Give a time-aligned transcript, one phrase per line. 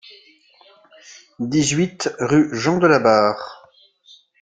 [1.37, 3.67] dix-huit rue Jean de la Barre